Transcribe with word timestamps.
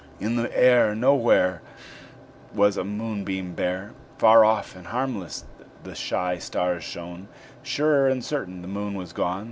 In 0.19 0.35
the 0.35 0.51
air 0.59 0.95
Nowhere 0.95 1.61
Was 2.55 2.75
a 2.75 2.83
moonbeam 2.83 3.53
bare; 3.53 3.93
Far 4.17 4.43
off 4.43 4.75
and 4.75 4.87
harmless 4.87 5.45
the 5.83 5.93
shy 5.93 6.39
stars 6.39 6.83
shone 6.83 7.27
Sure 7.61 8.07
and 8.07 8.25
certain 8.25 8.63
the 8.63 8.67
Moon 8.67 8.95
was 8.95 9.13
gone! 9.13 9.39